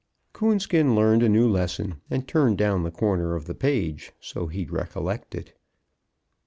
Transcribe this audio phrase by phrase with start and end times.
[0.33, 4.71] Coonskin learned a new lesson, and turned down the corner of the page so he'd
[4.71, 5.55] recollect it.